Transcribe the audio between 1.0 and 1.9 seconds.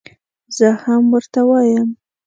ورته وایم.